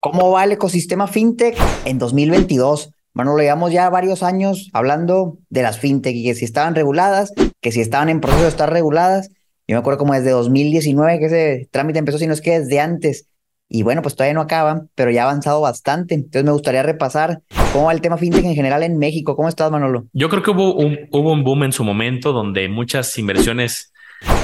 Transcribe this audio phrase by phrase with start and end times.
[0.00, 2.92] ¿Cómo va el ecosistema fintech en 2022?
[3.14, 7.32] Bueno, lo llevamos ya varios años hablando de las fintech y que si estaban reguladas,
[7.60, 9.28] que si estaban en proceso de estar reguladas.
[9.66, 12.78] Yo me acuerdo como desde 2019 que ese trámite empezó, si no es que desde
[12.78, 13.26] antes.
[13.68, 16.14] Y bueno, pues todavía no acaba, pero ya ha avanzado bastante.
[16.14, 17.42] Entonces me gustaría repasar
[17.72, 19.34] cómo va el tema fintech en general en México.
[19.34, 20.06] ¿Cómo estás, Manolo?
[20.12, 23.92] Yo creo que hubo un, hubo un boom en su momento donde muchas inversiones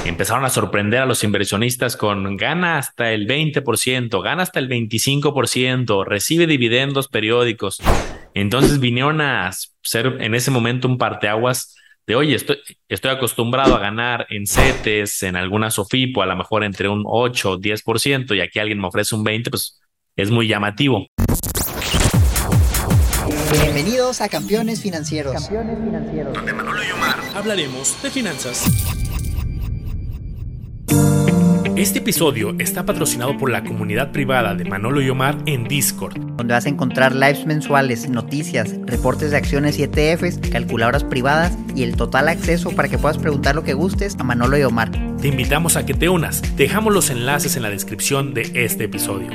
[0.05, 6.05] empezaron a sorprender a los inversionistas con gana hasta el 20%, gana hasta el 25%,
[6.05, 7.81] recibe dividendos periódicos.
[8.33, 11.75] Entonces vinieron a ser en ese momento un parteaguas
[12.07, 16.63] de, oye, estoy, estoy acostumbrado a ganar en CETES, en alguna SOFIPO, a lo mejor
[16.63, 19.81] entre un 8 o 10%, y aquí alguien me ofrece un 20%, pues
[20.15, 21.07] es muy llamativo.
[23.51, 25.33] Bienvenidos a Campeones Financieros.
[25.33, 26.33] Campeones Financieros.
[26.33, 28.65] Donde Manolo y Omar hablaremos de finanzas.
[31.85, 36.53] Este episodio está patrocinado por la comunidad privada de Manolo y Omar en Discord, donde
[36.53, 41.95] vas a encontrar lives mensuales, noticias, reportes de acciones y ETFs, calculadoras privadas y el
[41.95, 44.89] total acceso para que puedas preguntar lo que gustes a Manolo y Omar.
[45.21, 46.41] Te invitamos a que te unas.
[46.55, 49.29] Dejamos los enlaces en la descripción de este episodio.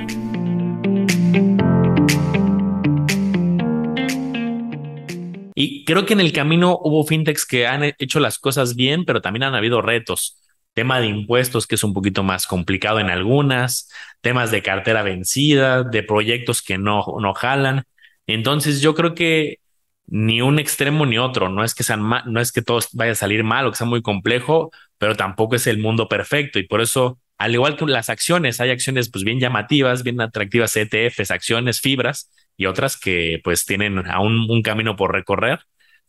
[5.54, 9.20] Y creo que en el camino hubo fintechs que han hecho las cosas bien, pero
[9.20, 10.40] también han habido retos
[10.74, 13.90] tema de impuestos que es un poquito más complicado en algunas,
[14.20, 17.84] temas de cartera vencida, de proyectos que no, no jalan.
[18.26, 19.58] Entonces yo creo que
[20.06, 23.14] ni un extremo ni otro, no es que sean no es que todo vaya a
[23.14, 26.58] salir mal o que sea muy complejo, pero tampoco es el mundo perfecto.
[26.58, 30.76] Y por eso al igual que las acciones, hay acciones pues bien llamativas, bien atractivas,
[30.76, 35.60] ETFs, acciones, fibras y otras que pues tienen aún un camino por recorrer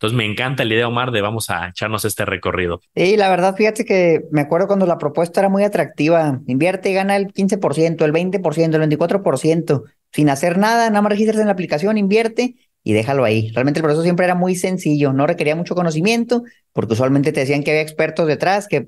[0.02, 2.82] entonces me encanta la idea, Omar, de vamos a echarnos este recorrido.
[2.96, 6.42] Y la verdad, fíjate que me acuerdo cuando la propuesta era muy atractiva.
[6.48, 11.42] Invierte y gana el 15%, el 20%, el 24%, sin hacer nada, nada más regístrate
[11.42, 13.52] en la aplicación, invierte y déjalo ahí.
[13.52, 17.62] Realmente el proceso siempre era muy sencillo, no requería mucho conocimiento, porque usualmente te decían
[17.62, 18.88] que había expertos detrás que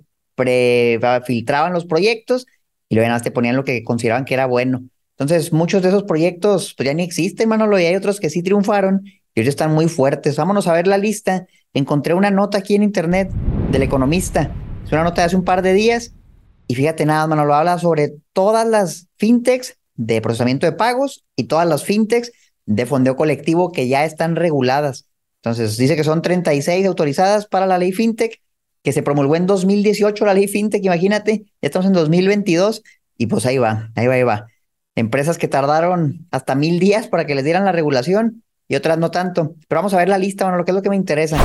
[1.27, 2.47] filtraban los proyectos
[2.89, 4.81] y luego te ponían lo que consideraban que era bueno.
[5.11, 8.41] Entonces, muchos de esos proyectos pues, ya ni existen, Manolo, y hay otros que sí
[8.41, 9.03] triunfaron
[9.35, 10.35] y ellos están muy fuertes.
[10.35, 11.47] Vámonos a ver la lista.
[11.73, 13.31] Encontré una nota aquí en internet
[13.71, 14.53] del economista.
[14.85, 16.13] Es una nota de hace un par de días.
[16.67, 21.45] Y fíjate nada, mano, lo habla sobre todas las fintechs de procesamiento de pagos y
[21.45, 22.31] todas las fintechs
[22.65, 25.07] de fondeo colectivo que ya están reguladas.
[25.37, 28.41] Entonces, dice que son 36 autorizadas para la ley fintech,
[28.81, 32.81] que se promulgó en 2018 la ley fintech, imagínate, ya estamos en 2022
[33.17, 34.47] y pues ahí va, ahí va, ahí va.
[34.95, 38.43] Empresas que tardaron hasta mil días para que les dieran la regulación
[38.73, 39.53] y otras no tanto.
[39.67, 41.37] Pero vamos a ver la lista, bueno, lo que es lo que me interesa.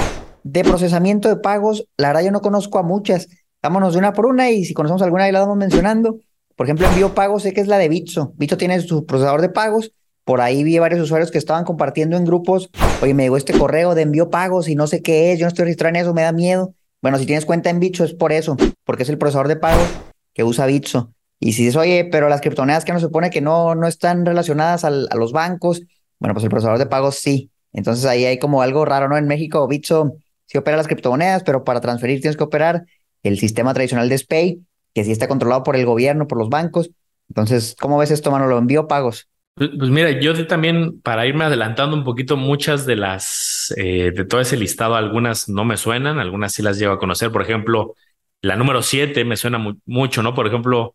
[0.44, 3.28] De procesamiento de pagos, la verdad yo no conozco a muchas.
[3.62, 6.20] Vámonos de una por una y si conocemos alguna ahí la vamos mencionando.
[6.56, 8.32] Por ejemplo, envío pagos, sé que es la de Bitso.
[8.36, 9.92] Bitso tiene su procesador de pagos.
[10.24, 12.70] Por ahí vi varios usuarios que estaban compartiendo en grupos,
[13.02, 15.48] oye, me llegó este correo de envío pagos y no sé qué es, yo no
[15.48, 16.74] estoy registrado en eso, me da miedo.
[17.02, 19.86] Bueno, si tienes cuenta en Bitso es por eso, porque es el procesador de pagos
[20.32, 21.12] que usa Bitso.
[21.40, 24.26] Y si dices, oye, pero las criptomonedas que no se supone que no, no están
[24.26, 25.82] relacionadas a los bancos,
[26.18, 27.50] bueno, pues el procesador de pagos sí.
[27.72, 29.16] Entonces ahí hay como algo raro, ¿no?
[29.16, 30.14] En México, Bitso
[30.46, 32.84] sí opera las criptomonedas, pero para transferir tienes que operar
[33.22, 34.60] el sistema tradicional de SPAY,
[34.94, 36.90] que sí está controlado por el gobierno, por los bancos.
[37.28, 38.58] Entonces, ¿cómo ves esto, Manolo?
[38.58, 39.28] ¿Envío pagos?
[39.54, 44.24] Pues, pues, mira, yo también, para irme adelantando un poquito, muchas de las, eh, de
[44.24, 47.32] todo ese listado, algunas no me suenan, algunas sí las llevo a conocer.
[47.32, 47.94] Por ejemplo,
[48.40, 50.34] la número siete me suena mucho, ¿no?
[50.34, 50.94] Por ejemplo,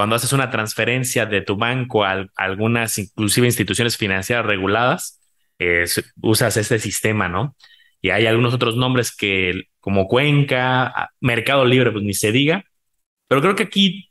[0.00, 5.20] cuando haces una transferencia de tu banco a, algunas, inclusive instituciones financieras reguladas,
[6.22, 7.54] usas este sistema, ¿no?
[8.00, 12.64] Y hay algunos otros nombres que, como Cuenca, Mercado Libre, pues ni se diga.
[13.28, 14.08] Pero creo que aquí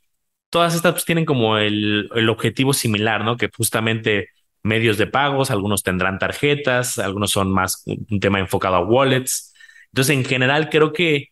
[0.48, 3.36] todas estas pues, tienen como el, el objetivo similar, ¿no?
[3.36, 4.28] Que justamente
[4.62, 9.52] medios de pagos, algunos tendrán tarjetas, algunos son más un tema enfocado a wallets.
[9.86, 11.30] Entonces, en general, creo que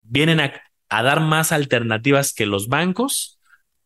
[0.00, 3.38] vienen a, a dar más alternativas que los bancos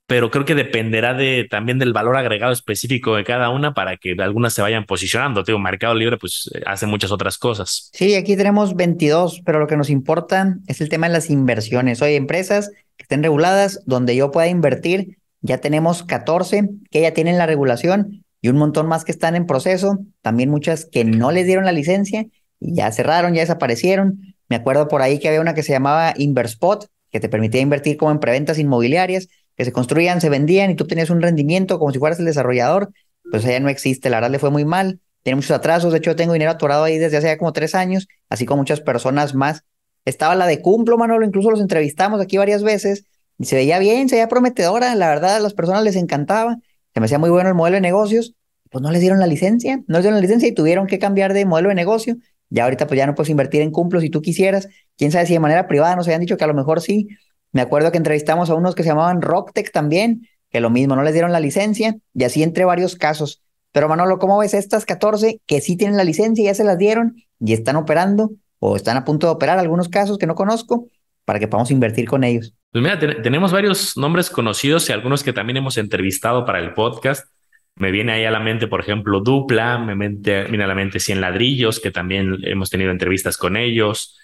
[0.06, 4.14] pero creo que dependerá de también del valor agregado específico de cada una para que
[4.18, 5.42] algunas se vayan posicionando.
[5.42, 7.90] Tengo Mercado Libre pues eh, hace muchas otras cosas.
[7.92, 12.00] Sí, aquí tenemos 22, pero lo que nos importa es el tema de las inversiones.
[12.02, 17.36] Hoy empresas que estén reguladas donde yo pueda invertir, ya tenemos 14 que ya tienen
[17.36, 21.46] la regulación y un montón más que están en proceso, también muchas que no les
[21.46, 22.26] dieron la licencia
[22.60, 24.36] y ya cerraron, ya desaparecieron.
[24.48, 27.96] Me acuerdo por ahí que había una que se llamaba Inverspot, que te permitía invertir
[27.96, 31.92] como en preventas inmobiliarias que se construían, se vendían y tú tenías un rendimiento como
[31.92, 32.92] si fueras el desarrollador,
[33.30, 36.12] pues allá no existe, la verdad le fue muy mal, tiene muchos atrasos, de hecho
[36.12, 39.34] yo tengo dinero atorado ahí desde hace ya como tres años, así como muchas personas
[39.34, 39.64] más.
[40.04, 43.04] Estaba la de Cumplo, Manolo, incluso los entrevistamos aquí varias veces
[43.38, 46.58] y se veía bien, se veía prometedora, la verdad a las personas les encantaba,
[46.94, 48.34] se me hacía muy bueno el modelo de negocios,
[48.70, 51.32] pues no les dieron la licencia, no les dieron la licencia y tuvieron que cambiar
[51.32, 52.16] de modelo de negocio.
[52.50, 54.68] Ya ahorita pues ya no puedes invertir en cumplos si tú quisieras.
[54.96, 57.08] Quién sabe si de manera privada nos habían dicho que a lo mejor sí.
[57.56, 61.02] Me acuerdo que entrevistamos a unos que se llamaban Rocktech también, que lo mismo, no
[61.02, 63.42] les dieron la licencia y así entre varios casos.
[63.72, 67.16] Pero Manolo, ¿cómo ves estas 14 que sí tienen la licencia, ya se las dieron
[67.40, 70.88] y están operando o están a punto de operar algunos casos que no conozco
[71.24, 72.52] para que podamos invertir con ellos?
[72.72, 77.26] Pues mira, tenemos varios nombres conocidos y algunos que también hemos entrevistado para el podcast.
[77.74, 81.22] Me viene ahí a la mente, por ejemplo, Dupla, me viene a la mente Cien
[81.22, 84.18] Ladrillos, que también hemos tenido entrevistas con ellos.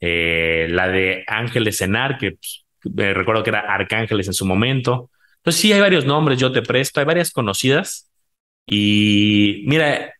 [0.00, 5.10] Eh, la de Ángeles Enar, que pues, recuerdo que era Arcángeles en su momento.
[5.38, 8.10] Entonces sí, hay varios nombres, yo te presto, hay varias conocidas.
[8.66, 10.12] Y mira,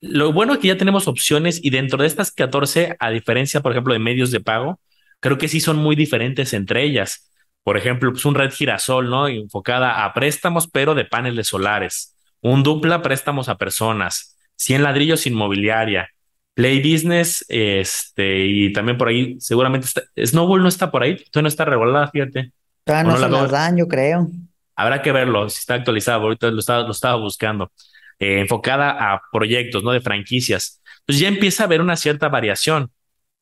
[0.00, 3.72] lo bueno es que ya tenemos opciones y dentro de estas 14, a diferencia, por
[3.72, 4.80] ejemplo, de medios de pago,
[5.20, 7.32] creo que sí son muy diferentes entre ellas.
[7.64, 9.28] Por ejemplo, pues un red girasol, ¿no?
[9.28, 12.16] Enfocada a préstamos, pero de paneles solares.
[12.40, 14.36] Un dupla, préstamos a personas.
[14.56, 16.10] 100 ladrillos inmobiliaria.
[16.58, 21.42] Play Business, este, y también por ahí, seguramente está, Snowball no está por ahí, todavía
[21.42, 22.50] no está regulada, fíjate.
[22.82, 24.26] Todavía no, se las dan, yo creo.
[24.74, 27.70] Habrá que verlo, si está actualizado, ahorita lo estaba, lo estaba buscando.
[28.18, 29.92] Eh, enfocada a proyectos, ¿no?
[29.92, 30.82] De franquicias.
[31.06, 32.90] Pues ya empieza a haber una cierta variación.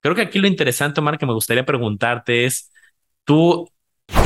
[0.03, 2.71] Creo que aquí lo interesante, Omar, que me gustaría preguntarte es,
[3.25, 3.67] ¿tú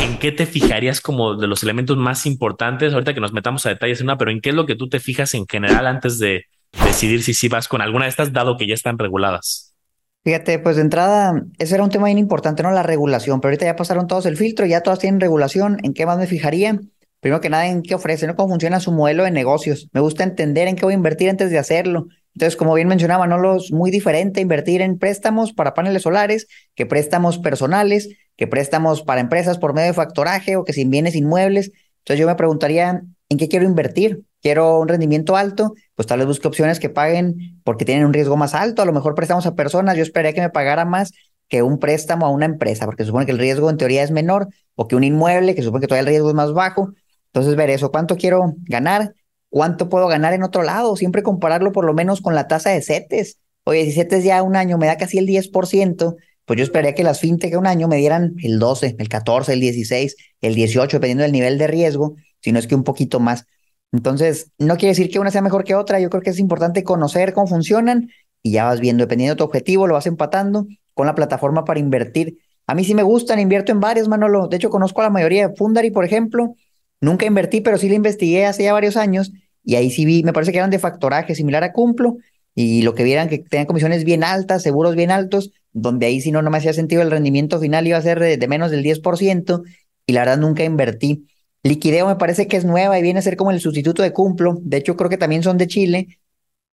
[0.00, 2.92] en qué te fijarías como de los elementos más importantes?
[2.92, 4.88] Ahorita que nos metamos a detalles en una, pero ¿en qué es lo que tú
[4.88, 8.56] te fijas en general antes de decidir si sí vas con alguna de estas, dado
[8.56, 9.74] que ya están reguladas?
[10.22, 12.70] Fíjate, pues de entrada, ese era un tema bien importante, ¿no?
[12.70, 15.78] La regulación, pero ahorita ya pasaron todos el filtro, ya todas tienen regulación.
[15.82, 16.78] ¿En qué más me fijaría?
[17.20, 18.36] Primero que nada, en qué ofrece, ¿no?
[18.36, 19.88] Cómo funciona su modelo de negocios.
[19.92, 22.06] Me gusta entender en qué voy a invertir antes de hacerlo.
[22.34, 26.86] Entonces, como bien mencionaba, no es muy diferente invertir en préstamos para paneles solares que
[26.86, 31.72] préstamos personales, que préstamos para empresas por medio de factoraje o que sin bienes inmuebles.
[32.00, 34.22] Entonces, yo me preguntaría, ¿en qué quiero invertir?
[34.40, 38.36] Quiero un rendimiento alto, pues tal vez busque opciones que paguen porque tienen un riesgo
[38.36, 38.82] más alto.
[38.82, 41.12] A lo mejor prestamos a personas, yo esperaría que me pagara más
[41.48, 44.48] que un préstamo a una empresa, porque supone que el riesgo en teoría es menor,
[44.76, 46.92] o que un inmueble, que supone que todavía el riesgo es más bajo.
[47.32, 49.14] Entonces, ver eso, cuánto quiero ganar,
[49.48, 52.82] cuánto puedo ganar en otro lado, siempre compararlo por lo menos con la tasa de
[52.82, 53.38] CETES.
[53.64, 57.04] Oye, si CETES ya un año me da casi el 10%, pues yo esperaría que
[57.04, 61.22] las fintech un año me dieran el 12, el 14, el 16, el 18, dependiendo
[61.22, 63.44] del nivel de riesgo, si no es que un poquito más.
[63.92, 66.84] Entonces, no quiere decir que una sea mejor que otra, yo creo que es importante
[66.84, 68.10] conocer cómo funcionan
[68.42, 71.80] y ya vas viendo, dependiendo de tu objetivo, lo vas empatando con la plataforma para
[71.80, 72.38] invertir.
[72.66, 74.46] A mí sí me gustan, invierto en varios, Manolo.
[74.46, 76.54] De hecho, conozco a la mayoría de Fundary, por ejemplo.
[77.00, 79.32] Nunca invertí, pero sí la investigué hace ya varios años
[79.64, 82.16] y ahí sí vi, me parece que eran de factoraje similar a Cumplo
[82.54, 86.30] y lo que vieran que tenían comisiones bien altas, seguros bien altos, donde ahí si
[86.32, 88.82] no, no me hacía sentido el rendimiento final iba a ser de, de menos del
[88.82, 89.62] 10%
[90.06, 91.26] y la verdad nunca invertí.
[91.62, 94.56] Liquideo me parece que es nueva y viene a ser como el sustituto de Cumplo.
[94.62, 96.18] De hecho, creo que también son de Chile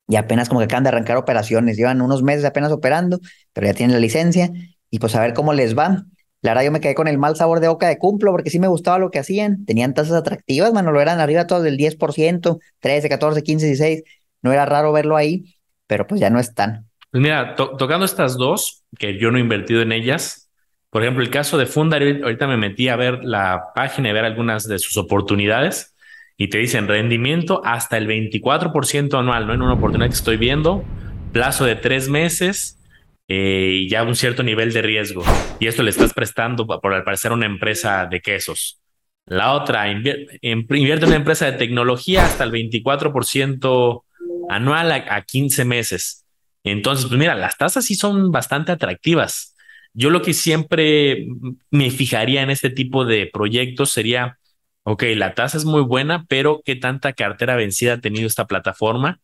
[0.08, 1.78] y apenas como que acaban de arrancar operaciones.
[1.78, 3.20] Llevan unos meses apenas operando,
[3.54, 4.50] pero ya tienen la licencia
[4.90, 6.06] y pues a ver cómo les va.
[6.42, 8.60] La verdad, yo me quedé con el mal sabor de boca de Cumplo porque sí
[8.60, 9.66] me gustaba lo que hacían.
[9.66, 14.04] Tenían tasas atractivas, mano, lo eran arriba todos del 10%, 13, 14, 15, 16.
[14.44, 15.58] No era raro verlo ahí,
[15.88, 16.88] pero pues ya no están.
[17.12, 20.47] Pues mira, tocando estas dos, que yo no he invertido en ellas,
[20.90, 24.26] por ejemplo, el caso de Fundary, ahorita me metí a ver la página y ver
[24.26, 25.96] algunas de sus oportunidades
[26.38, 29.54] y te dicen rendimiento hasta el 24% anual, ¿no?
[29.54, 30.86] En una oportunidad que estoy viendo,
[31.34, 32.80] plazo de tres meses
[33.28, 35.24] eh, y ya un cierto nivel de riesgo.
[35.60, 38.80] Y esto le estás prestando, por al parecer, una empresa de quesos.
[39.26, 44.04] La otra, invierte, en una empresa de tecnología hasta el 24%
[44.50, 46.26] anual a, a 15 meses.
[46.64, 49.57] Entonces, pues mira, las tasas sí son bastante atractivas.
[49.98, 51.26] Yo lo que siempre
[51.72, 54.38] me fijaría en este tipo de proyectos sería,
[54.84, 59.20] ok, la tasa es muy buena, pero ¿qué tanta cartera vencida ha tenido esta plataforma?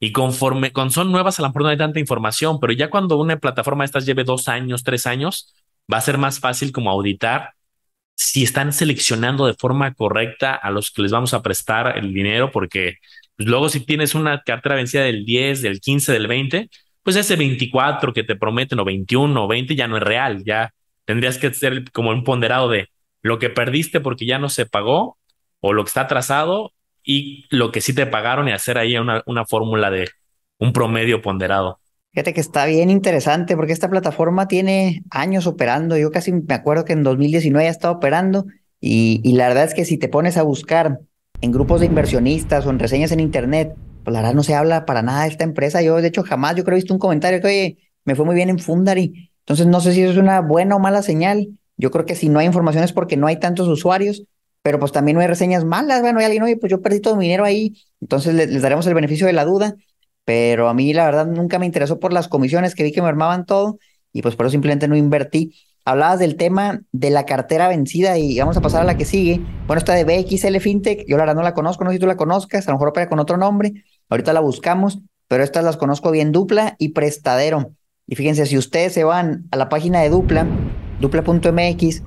[0.00, 3.16] Y conforme con son nuevas, a lo mejor no hay tanta información, pero ya cuando
[3.18, 5.54] una plataforma de estas lleve dos años, tres años,
[5.92, 7.52] va a ser más fácil como auditar
[8.16, 12.50] si están seleccionando de forma correcta a los que les vamos a prestar el dinero,
[12.50, 12.96] porque
[13.36, 16.68] pues, luego si tienes una cartera vencida del 10, del 15, del 20,
[17.06, 20.74] pues ese 24 que te prometen o 21 o 20 ya no es real, ya
[21.04, 22.88] tendrías que ser como un ponderado de
[23.22, 25.16] lo que perdiste porque ya no se pagó
[25.60, 26.72] o lo que está atrasado
[27.04, 30.08] y lo que sí te pagaron y hacer ahí una, una fórmula de
[30.58, 31.78] un promedio ponderado.
[32.12, 35.96] Fíjate que está bien interesante porque esta plataforma tiene años operando.
[35.96, 38.46] Yo casi me acuerdo que en 2019 ya estaba operando
[38.80, 40.98] y, y la verdad es que si te pones a buscar
[41.40, 44.86] en grupos de inversionistas o en reseñas en internet pues la verdad no se habla
[44.86, 45.82] para nada de esta empresa.
[45.82, 48.36] Yo, de hecho, jamás, yo creo, he visto un comentario que, oye, me fue muy
[48.36, 49.32] bien en Fundary.
[49.40, 51.48] Entonces, no sé si eso es una buena o mala señal.
[51.76, 54.22] Yo creo que si no hay información es porque no hay tantos usuarios,
[54.62, 57.16] pero pues también no hay reseñas malas, bueno, hay alguien, oye, pues yo perdí todo
[57.16, 59.74] mi dinero ahí, entonces les, daremos el beneficio de la duda,
[60.24, 63.08] pero a mí la verdad nunca me interesó por las comisiones que vi que me
[63.08, 63.80] armaban todo
[64.12, 65.52] y pues por eso simplemente no invertí.
[65.84, 69.40] Hablabas del tema de la cartera vencida y vamos a pasar a la que sigue.
[69.66, 72.06] Bueno, esta de BXL FinTech, yo la verdad no la conozco, no sé si tú
[72.06, 75.76] la conozcas, a lo mejor opera con otro nombre, ahorita la buscamos, pero estas las
[75.76, 77.72] conozco bien, Dupla y Prestadero.
[78.06, 80.46] Y fíjense, si ustedes se van a la página de Dupla,
[81.00, 82.02] dupla.mx,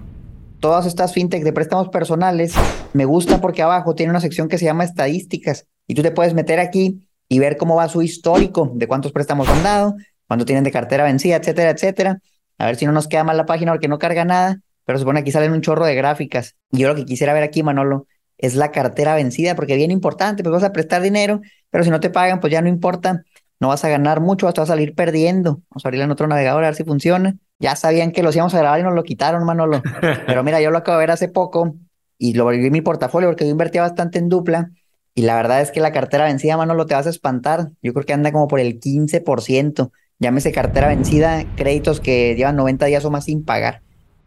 [0.60, 2.54] todas estas fintech de préstamos personales,
[2.94, 6.34] me gusta porque abajo tiene una sección que se llama estadísticas y tú te puedes
[6.34, 9.96] meter aquí y ver cómo va su histórico de cuántos préstamos han dado,
[10.28, 12.20] cuánto tienen de cartera vencida, etcétera, etcétera.
[12.58, 15.20] A ver si no nos queda mal la página porque no carga nada, pero supone
[15.20, 16.56] aquí salen un chorro de gráficas.
[16.72, 20.44] Y yo lo que quisiera ver aquí, Manolo, es la cartera vencida, porque bien importante,
[20.44, 23.24] pues vas a prestar dinero, pero si no te pagan, pues ya no importa,
[23.60, 25.62] no vas a ganar mucho, vas a salir perdiendo.
[25.70, 27.36] Vamos a abrirle en otro navegador a ver si funciona.
[27.60, 29.82] Ya sabían que los íbamos a grabar y nos lo quitaron, Manolo.
[30.26, 31.76] Pero mira, yo lo acabo de ver hace poco
[32.18, 34.72] y lo volví en mi portafolio porque yo invertía bastante en dupla.
[35.14, 37.72] Y la verdad es que la cartera vencida, Manolo, te vas a espantar.
[37.82, 39.92] Yo creo que anda como por el 15%.
[40.20, 43.82] Llámese cartera vencida, créditos que llevan 90 días o más sin pagar.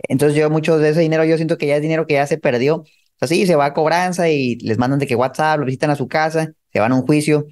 [0.09, 2.37] Entonces yo mucho de ese dinero, yo siento que ya es dinero que ya se
[2.37, 2.77] perdió.
[2.77, 2.85] O
[3.19, 5.97] sea, sí, se va a cobranza y les mandan de que WhatsApp, lo visitan a
[5.97, 7.47] su casa, se van a un juicio,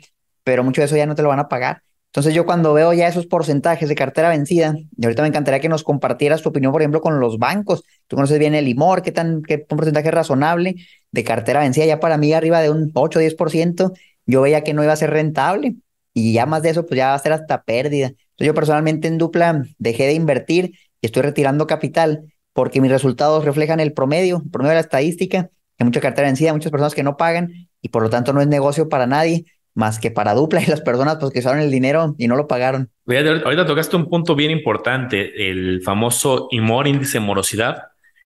[0.45, 1.83] pero mucho de eso ya no te lo van a pagar.
[2.11, 5.69] Entonces yo cuando veo ya esos porcentajes de cartera vencida, y ahorita me encantaría que
[5.69, 7.85] nos compartieras tu opinión, por ejemplo, con los bancos.
[8.09, 10.75] Tú conoces bien el IMOR, qué tan, qué porcentaje razonable
[11.13, 13.93] de cartera vencida, ya para mí arriba de un 8 o 10%,
[14.27, 15.77] yo veía que no iba a ser rentable.
[16.13, 18.09] Y ya más de eso, pues ya va a ser hasta pérdida.
[18.09, 23.45] Entonces yo personalmente en dupla dejé de invertir y estoy retirando capital porque mis resultados
[23.45, 27.05] reflejan el promedio, el promedio de la estadística, hay mucha cartera vencida, muchas personas que
[27.05, 29.45] no pagan y por lo tanto no es negocio para nadie
[29.75, 32.47] más que para dupla y las personas pues que usaron el dinero y no lo
[32.47, 32.91] pagaron.
[33.07, 37.85] Ahorita tocaste un punto bien importante, el famoso IMOR, índice de morosidad.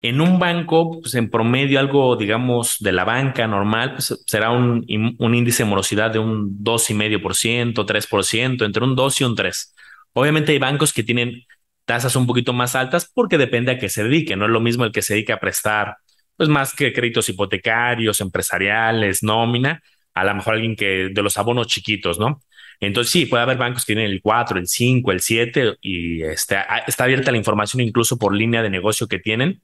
[0.02, 4.86] En un banco, pues en promedio algo, digamos, de la banca normal, pues será un,
[5.18, 9.76] un índice de morosidad de un 2,5%, 3%, entre un 2 y un 3.
[10.14, 11.44] Obviamente hay bancos que tienen
[11.86, 14.36] tasas un poquito más altas porque depende a qué se dedique.
[14.36, 15.98] No es lo mismo el que se dedica a prestar,
[16.38, 19.82] pues más que créditos hipotecarios, empresariales, nómina,
[20.14, 22.42] a lo mejor alguien que de los abonos chiquitos, ¿no?
[22.80, 26.62] Entonces sí, puede haber bancos que tienen el 4, el 5, el 7 y está,
[26.88, 29.62] está abierta la información incluso por línea de negocio que tienen,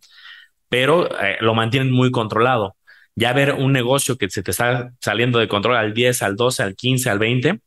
[0.69, 2.75] pero eh, lo mantienen muy controlado.
[3.15, 6.63] Ya ver un negocio que se te está saliendo de control al 10, al 12,
[6.63, 7.59] al 15, al 20,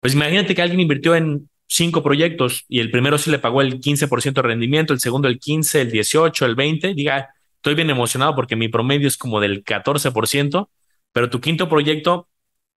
[0.00, 3.80] pues imagínate que alguien invirtió en cinco proyectos y el primero sí le pagó el
[3.80, 7.28] 15% de rendimiento, el segundo el 15, el 18, el 20, diga,
[7.60, 10.70] estoy bien emocionado porque mi promedio es como del 14%,
[11.12, 12.26] pero tu quinto proyecto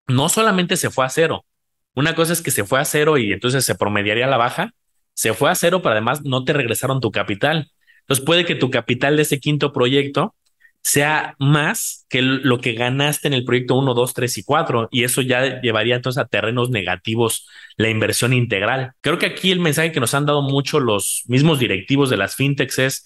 [0.06, 1.46] no solamente se fue a cero.
[1.94, 4.74] Una cosa es que se fue a cero y entonces se promediaría la baja.
[5.14, 7.70] Se fue a cero, pero además no te regresaron tu capital.
[8.00, 10.34] Entonces puede que tu capital de ese quinto proyecto
[10.82, 14.88] sea más que lo que ganaste en el proyecto 1, 2, 3 y 4.
[14.90, 17.48] Y eso ya llevaría entonces a terrenos negativos
[17.78, 18.92] la inversión integral.
[19.00, 22.36] Creo que aquí el mensaje que nos han dado mucho los mismos directivos de las
[22.36, 23.04] fintechs es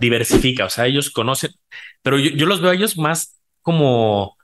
[0.00, 0.64] diversifica.
[0.66, 1.52] O sea, ellos conocen,
[2.02, 4.36] pero yo, yo los veo a ellos más como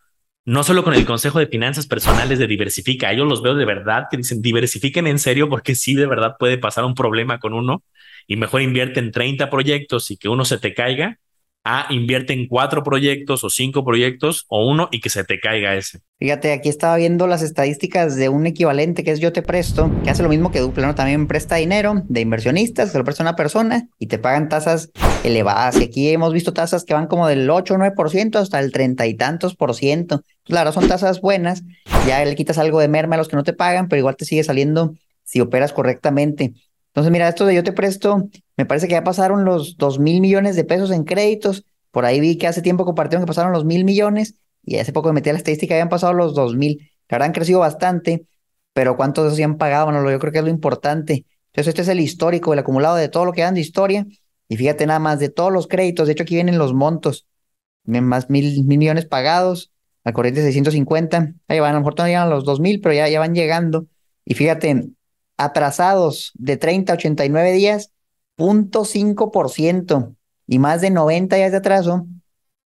[0.46, 4.04] no solo con el consejo de finanzas personales de diversifica, ellos los veo de verdad
[4.08, 7.82] que dicen diversifiquen en serio porque sí de verdad puede pasar un problema con uno
[8.28, 11.18] y mejor invierte en 30 proyectos y que uno se te caiga
[11.68, 15.74] a invierte en cuatro proyectos o cinco proyectos o uno y que se te caiga
[15.74, 15.98] ese.
[16.20, 20.10] Fíjate, aquí estaba viendo las estadísticas de un equivalente que es Yo Te Presto, que
[20.10, 20.94] hace lo mismo que Dupla, ¿no?
[20.94, 24.90] También presta dinero de inversionistas, se lo presta una persona y te pagan tasas
[25.24, 25.80] elevadas.
[25.80, 29.08] Y aquí hemos visto tasas que van como del 8 o 9% hasta el treinta
[29.08, 30.22] y tantos por ciento.
[30.44, 31.64] Claro, son tasas buenas,
[32.06, 34.24] ya le quitas algo de merma a los que no te pagan, pero igual te
[34.24, 34.94] sigue saliendo
[35.24, 36.54] si operas correctamente.
[36.96, 40.22] Entonces, mira, esto de yo te presto, me parece que ya pasaron los dos mil
[40.22, 41.66] millones de pesos en créditos.
[41.90, 45.08] Por ahí vi que hace tiempo compartieron que pasaron los mil millones y hace poco
[45.08, 46.90] me metí a la estadística habían pasado los dos mil.
[47.10, 48.24] La han crecido bastante,
[48.72, 49.84] pero ¿cuántos de esos ya han pagado?
[49.84, 51.26] Bueno, yo creo que es lo importante.
[51.48, 54.06] Entonces, este es el histórico, el acumulado de todo lo que dan de historia.
[54.48, 56.06] Y fíjate nada más de todos los créditos.
[56.06, 57.26] De hecho, aquí vienen los montos.
[57.84, 59.70] Más mil, mil millones pagados,
[60.02, 61.34] al corriente 650.
[61.46, 63.34] Ahí van, a lo mejor todavía llegan a los dos mil, pero ya, ya van
[63.34, 63.86] llegando.
[64.24, 64.92] Y fíjate,
[65.36, 67.92] atrasados de 30 a 89 días,
[68.38, 70.14] 0.5%.
[70.48, 72.06] Y más de 90 días de atraso,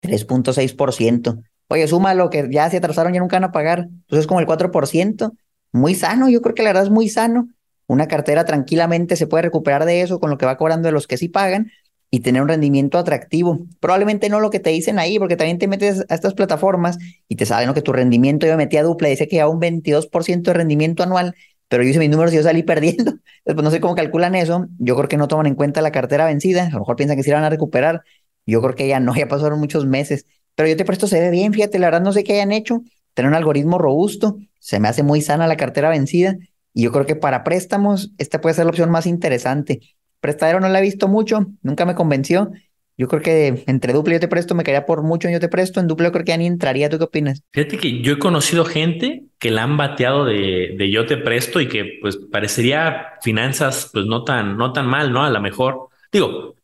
[0.01, 1.43] 3.6%.
[1.67, 3.79] Oye, suma lo que ya se atrasaron, ya nunca van a pagar.
[3.79, 5.31] Entonces es como el 4%.
[5.71, 7.47] Muy sano, yo creo que la verdad es muy sano.
[7.87, 11.07] Una cartera tranquilamente se puede recuperar de eso con lo que va cobrando de los
[11.07, 11.71] que sí pagan
[12.11, 13.67] y tener un rendimiento atractivo.
[13.79, 16.97] Probablemente no lo que te dicen ahí, porque también te metes a estas plataformas
[17.27, 19.59] y te saben que tu rendimiento, yo me metí a dupla, dice que ya un
[19.59, 21.35] 22% de rendimiento anual
[21.69, 23.13] pero yo hice mis números y yo salí perdiendo.
[23.45, 24.67] Después no sé cómo calculan eso.
[24.79, 26.67] Yo creo que no toman en cuenta la cartera vencida.
[26.67, 28.03] A lo mejor piensan que sí la van a recuperar.
[28.45, 30.25] Yo creo que ya no, ya pasaron muchos meses.
[30.55, 32.81] pero yo te presto se ve bien, fíjate, la verdad no sé qué hayan hecho,
[33.13, 36.37] tener un algoritmo robusto, se me hace muy sana la cartera vencida
[36.73, 39.79] y yo creo que para préstamos esta puede ser la opción más interesante.
[40.19, 42.51] Prestadero no la he visto mucho, nunca me convenció.
[42.99, 45.47] Yo creo que entre Duple y yo te presto me quedaría por mucho yo te
[45.47, 45.79] presto.
[45.79, 46.89] En Duple yo creo que ya ni entraría.
[46.89, 47.41] ¿Tú qué opinas?
[47.53, 51.61] Fíjate que yo he conocido gente que la han bateado de, de yo te presto
[51.61, 55.23] y que pues parecería finanzas pues no tan, no tan mal, ¿no?
[55.23, 56.55] A lo mejor, digo,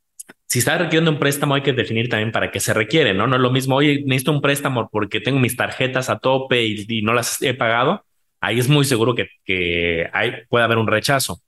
[0.46, 3.28] si está requiriendo un préstamo hay que definir también para qué se requiere, ¿no?
[3.28, 7.02] No es lo mismo, oye, necesito un préstamo porque tengo mis tarjetas a tope y,
[7.02, 8.04] no las he pagado.
[8.42, 11.40] Ahí es muy seguro que, que hay, puede haber un rechazo.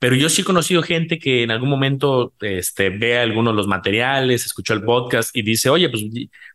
[0.00, 3.68] Pero yo sí he conocido gente que en algún momento este, ve algunos de los
[3.68, 6.02] materiales, escuchó el podcast y dice, oye, pues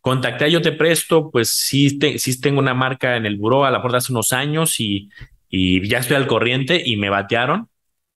[0.01, 3.71] contacté a Yo Te Presto, pues sí, sí tengo una marca en el buró a
[3.71, 5.09] la puerta hace unos años y,
[5.47, 7.69] y ya estoy al corriente y me batearon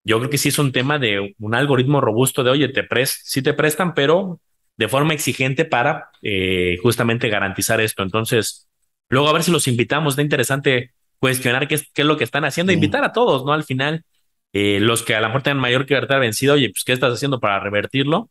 [0.04, 3.22] yo creo que sí es un tema de un algoritmo robusto de, oye, te pres
[3.24, 4.40] sí te prestan, pero
[4.78, 8.02] de forma exigente para eh, justamente garantizar esto.
[8.02, 8.68] Entonces,
[9.10, 10.16] luego a ver si los invitamos.
[10.16, 13.54] Da interesante cuestionar qué es, qué es lo que están haciendo, invitar a todos, ¿no?
[13.54, 14.04] Al final,
[14.54, 17.40] eh, los que a lo mejor tengan mayor libertad vencido, oye, pues, ¿qué estás haciendo
[17.40, 18.30] para revertirlo?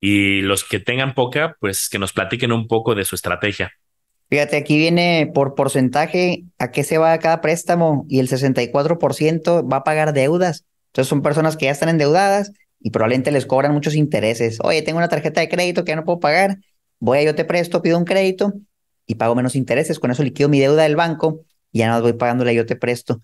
[0.00, 3.72] Y los que tengan poca, pues que nos platiquen un poco de su estrategia.
[4.30, 9.78] Fíjate, aquí viene por porcentaje a qué se va cada préstamo y el 64% va
[9.78, 10.64] a pagar deudas.
[10.88, 14.58] Entonces son personas que ya están endeudadas y probablemente les cobran muchos intereses.
[14.62, 16.58] Oye, tengo una tarjeta de crédito que ya no puedo pagar,
[17.00, 18.52] voy a yo te presto, pido un crédito
[19.06, 19.98] y pago menos intereses.
[19.98, 21.40] Con eso liquido mi deuda del banco
[21.72, 23.20] y ya no voy pagándole yo te presto.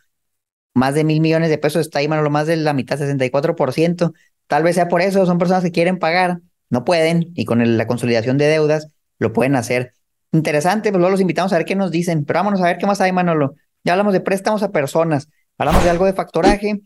[0.74, 4.12] Más de mil millones de pesos está ahí, mano, lo más de la mitad, 64%.
[4.46, 7.86] Tal vez sea por eso, son personas que quieren pagar, no pueden y con la
[7.86, 8.88] consolidación de deudas
[9.18, 9.94] lo pueden hacer.
[10.32, 12.86] Interesante, pues luego los invitamos a ver qué nos dicen, pero vámonos a ver qué
[12.86, 13.54] más hay, Manolo.
[13.84, 16.82] Ya hablamos de préstamos a personas, hablamos de algo de factoraje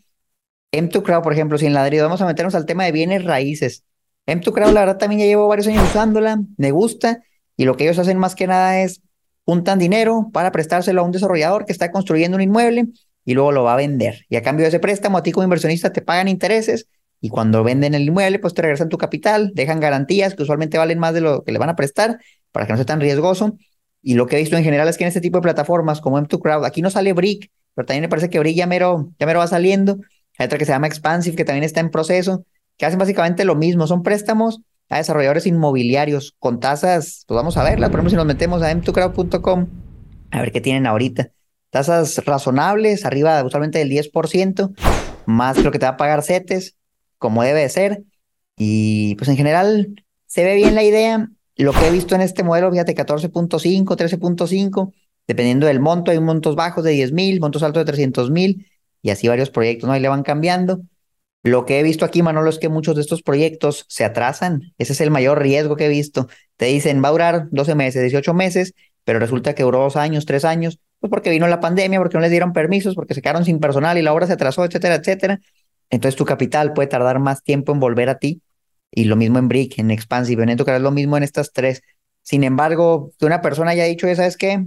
[0.73, 3.85] M2 Crowd, por ejemplo, sin ladrido, vamos a meternos al tema de bienes raíces.
[4.27, 7.23] M2 Crowd, la verdad, también ya llevo varios años usándola, me gusta,
[7.57, 9.01] y lo que ellos hacen más que nada es
[9.45, 12.89] juntan dinero para prestárselo a un desarrollador que está construyendo un inmueble
[13.29, 14.25] y luego lo va a vender.
[14.31, 16.89] Y a cambio de ese préstamo, a ti como inversionista te pagan intereses
[17.21, 20.99] y cuando venden el inmueble, pues te regresan tu capital, dejan garantías que usualmente valen
[20.99, 22.19] más de lo que le van a prestar
[22.53, 23.59] para que no sea tan riesgoso.
[24.01, 26.19] Y lo que he visto en general es que en este tipo de plataformas como
[26.19, 29.27] M2 Crowd, aquí no sale Brick, pero también me parece que Brick ya mero, ya
[29.27, 29.99] va saliendo
[30.39, 32.47] hay otra que se llama Expansive, que también está en proceso,
[32.79, 33.87] que hacen básicamente lo mismo.
[33.87, 37.91] Son préstamos a desarrolladores inmobiliarios con tasas, pues vamos a verlas.
[37.91, 39.67] Por ejemplo, si nos metemos a m2crowd.com,
[40.31, 41.33] a ver qué tienen ahorita.
[41.71, 44.75] Tasas razonables, arriba usualmente del 10%,
[45.27, 46.77] más lo que te va a pagar CETES,
[47.19, 48.03] como debe de ser.
[48.57, 51.29] Y pues en general se ve bien la idea.
[51.57, 54.93] Lo que he visto en este modelo, fíjate, 14.5, 13.5,
[55.27, 58.67] dependiendo del monto, hay montos bajos de 10 mil, montos altos de 300 mil
[59.03, 59.93] y así varios proyectos, ¿no?
[59.93, 60.81] Ahí le van cambiando.
[61.43, 64.73] Lo que he visto aquí, Manolo, es que muchos de estos proyectos se atrasan.
[64.79, 66.29] Ese es el mayor riesgo que he visto.
[66.57, 70.27] Te dicen, va a durar 12 meses, 18 meses, pero resulta que duró dos años,
[70.27, 73.45] tres años, pues porque vino la pandemia, porque no les dieron permisos, porque se quedaron
[73.45, 75.41] sin personal y la obra se atrasó, etcétera, etcétera.
[75.91, 78.43] Entonces tu capital puede tardar más tiempo en volver a ti.
[78.91, 81.83] Y lo mismo en Brick, en Expansive, en es lo mismo en estas tres.
[82.23, 84.67] Sin embargo, que una persona haya dicho, ¿sabes qué?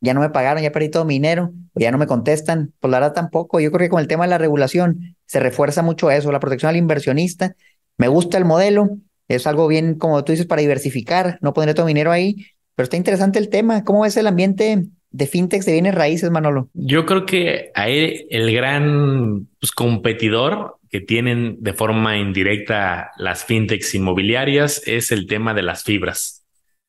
[0.00, 3.00] ya no me pagaron, ya perdí todo mi dinero, ya no me contestan, pues la
[3.00, 3.60] verdad tampoco.
[3.60, 6.70] Yo creo que con el tema de la regulación se refuerza mucho eso, la protección
[6.70, 7.54] al inversionista.
[7.98, 8.88] Me gusta el modelo,
[9.28, 12.84] es algo bien, como tú dices, para diversificar, no poner todo mi dinero ahí, pero
[12.84, 13.84] está interesante el tema.
[13.84, 16.68] ¿Cómo ves el ambiente de fintechs de bienes raíces, Manolo?
[16.74, 23.94] Yo creo que ahí el gran pues, competidor que tienen de forma indirecta las fintechs
[23.94, 26.44] inmobiliarias es el tema de las fibras.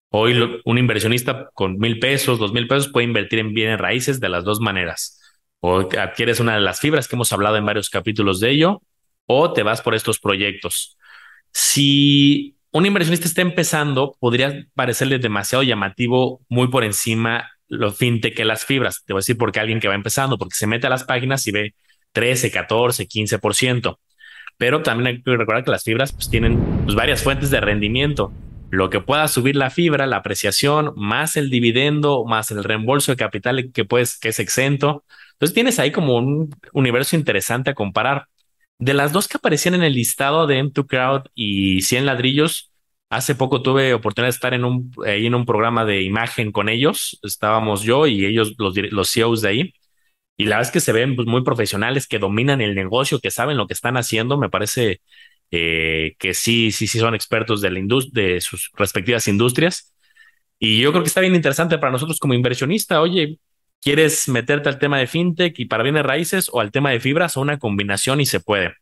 [0.10, 4.30] Hoy un inversionista con mil pesos, dos mil pesos puede invertir en bienes raíces de
[4.30, 5.20] las dos maneras.
[5.62, 8.82] O adquieres una de las fibras que hemos hablado en varios capítulos de ello,
[9.26, 10.98] o te vas por estos proyectos.
[11.54, 18.46] Si un inversionista está empezando, podría parecerle demasiado llamativo, muy por encima lo fintech que
[18.46, 19.04] las fibras.
[19.06, 21.04] Te voy a decir por qué alguien que va empezando, porque se mete a las
[21.06, 21.76] páginas y ve
[22.12, 24.00] 13, 14, 15%.
[24.58, 28.32] Pero también hay que recordar que las fibras pues, tienen pues, varias fuentes de rendimiento
[28.72, 33.18] lo que pueda subir la fibra, la apreciación, más el dividendo, más el reembolso de
[33.18, 35.04] capital que, puedes, que es exento.
[35.34, 38.28] Entonces tienes ahí como un universo interesante a comparar.
[38.80, 42.71] De las dos que aparecían en el listado de M2 Crowd y 100 ladrillos,
[43.12, 46.69] hace poco tuve oportunidad de estar en un, ahí en un programa de imagen con
[46.69, 47.19] ellos.
[47.24, 49.74] Estábamos yo y ellos, los, los CEOs de ahí.
[50.38, 53.30] Y la verdad es que se ven pues, muy profesionales, que dominan el negocio, que
[53.30, 54.38] saben lo que están haciendo.
[54.38, 55.02] Me parece
[55.52, 57.82] eh, que sí, sí, sí son expertos de, la
[58.13, 59.93] de sus respectivas industrias.
[60.58, 63.02] Y yo creo que está bien interesante para nosotros como inversionista.
[63.02, 63.39] Oye,
[63.82, 67.36] ¿quieres meterte al tema de fintech y para bienes raíces o al tema de fibras
[67.36, 68.76] o una combinación y se puede?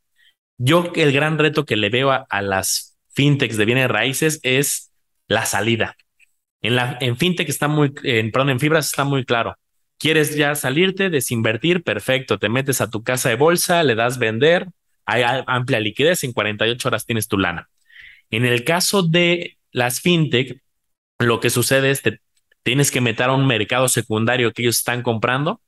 [0.60, 2.89] Yo el gran reto que le veo a, a las
[3.20, 4.94] fintechs de bienes raíces es
[5.28, 5.98] la salida.
[6.62, 9.58] En, la, en fintech está muy, en, perdón, en fibras está muy claro.
[9.98, 11.84] ¿Quieres ya salirte, desinvertir?
[11.84, 12.40] Perfecto.
[12.40, 14.68] Te metes a tu casa de bolsa, le das vender,
[15.06, 17.68] hay amplia liquidez, en 48 horas tienes tu lana.
[18.30, 20.62] En el caso de las fintech,
[21.20, 22.20] lo que sucede es que
[22.64, 25.60] tienes que meter a un mercado secundario que ellos están comprando.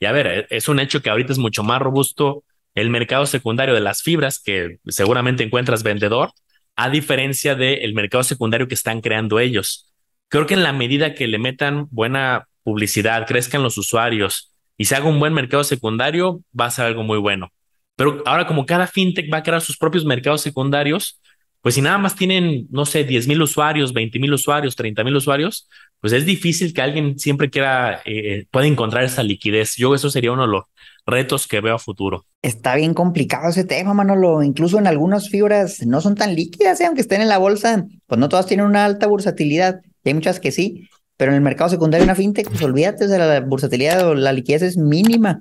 [0.00, 3.26] Y a ver, e, es un hecho que ahorita es mucho más robusto el mercado
[3.26, 6.32] secundario de las fibras, que seguramente encuentras vendedor,
[6.76, 9.92] a diferencia del mercado secundario que están creando ellos.
[10.28, 14.96] Creo que en la medida que le metan buena publicidad, crezcan los usuarios y se
[14.96, 17.52] haga un buen mercado secundario, va a ser algo muy bueno.
[17.96, 21.20] Pero ahora como cada fintech va a crear sus propios mercados secundarios,
[21.64, 25.16] pues si nada más tienen, no sé, 10 mil usuarios, 20 mil usuarios, 30 mil
[25.16, 25.66] usuarios,
[25.98, 29.74] pues es difícil que alguien siempre quiera, eh, pueda encontrar esa liquidez.
[29.76, 30.64] Yo eso sería uno de los
[31.06, 32.26] retos que veo a futuro.
[32.42, 34.42] Está bien complicado ese tema, Manolo.
[34.42, 36.84] Incluso en algunas fibras no son tan líquidas, ¿eh?
[36.84, 39.80] aunque estén en la bolsa, pues no todas tienen una alta bursatilidad.
[40.04, 43.40] hay muchas que sí, pero en el mercado secundario una fintech, pues olvídate, de la
[43.40, 45.40] bursatilidad o la liquidez es mínima.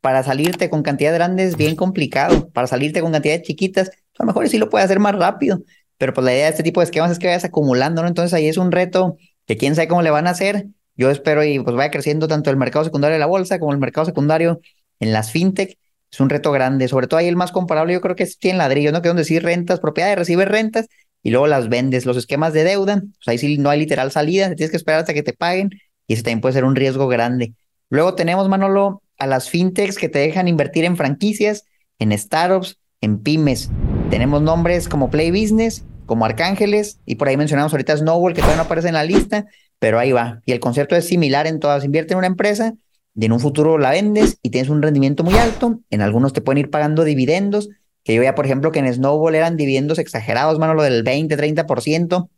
[0.00, 2.48] Para salirte con cantidades grandes, bien complicado.
[2.50, 5.60] Para salirte con cantidades chiquitas, a lo mejor sí lo puede hacer más rápido.
[5.98, 8.08] Pero pues la idea de este tipo de esquemas es que vayas acumulando, ¿no?
[8.08, 10.66] Entonces ahí es un reto que quién sabe cómo le van a hacer.
[10.96, 13.78] Yo espero y pues vaya creciendo tanto el mercado secundario de la bolsa como el
[13.78, 14.60] mercado secundario
[15.00, 15.78] en las fintech.
[16.10, 18.58] Es un reto grande, sobre todo ahí el más comparable yo creo que es en
[18.58, 19.02] ladrillo, ¿no?
[19.02, 20.86] Que donde sí rentas, propiedades, recibes rentas
[21.22, 22.06] y luego las vendes.
[22.06, 25.14] Los esquemas de deuda, pues ahí sí no hay literal salida, tienes que esperar hasta
[25.14, 25.70] que te paguen
[26.06, 27.54] y ese también puede ser un riesgo grande.
[27.90, 31.64] Luego tenemos, Manolo, a las fintechs que te dejan invertir en franquicias,
[31.98, 33.70] en startups, en pymes.
[34.10, 38.58] Tenemos nombres como Play Business, como Arcángeles, y por ahí mencionamos ahorita Snowball, que todavía
[38.58, 39.46] no aparece en la lista,
[39.78, 40.40] pero ahí va.
[40.46, 41.84] Y el concepto es similar en todas.
[41.84, 42.74] Invierte en una empresa
[43.14, 45.80] y en un futuro la vendes y tienes un rendimiento muy alto.
[45.90, 47.70] En algunos te pueden ir pagando dividendos,
[48.04, 51.36] que yo veía, por ejemplo, que en Snowball eran dividendos exagerados, mano, lo del 20,
[51.36, 52.28] 30%.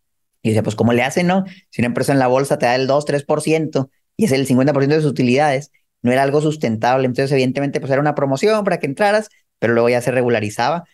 [0.42, 1.44] Y decía, pues, ¿cómo le hacen, no?
[1.70, 4.86] Si una empresa en la bolsa te da el 2, 3% y es el 50%
[4.86, 7.06] de sus utilidades, no era algo sustentable.
[7.06, 10.84] Entonces, evidentemente, pues era una promoción para que entraras, pero luego ya se regularizaba.